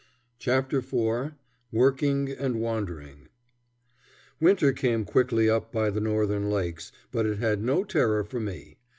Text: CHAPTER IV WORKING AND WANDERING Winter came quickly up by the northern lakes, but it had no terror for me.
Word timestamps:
CHAPTER 0.39 0.79
IV 0.79 1.31
WORKING 1.71 2.31
AND 2.31 2.59
WANDERING 2.59 3.27
Winter 4.39 4.73
came 4.73 5.05
quickly 5.05 5.47
up 5.47 5.71
by 5.71 5.91
the 5.91 6.01
northern 6.01 6.49
lakes, 6.49 6.91
but 7.11 7.27
it 7.27 7.37
had 7.37 7.61
no 7.61 7.83
terror 7.83 8.23
for 8.23 8.39
me. 8.39 8.79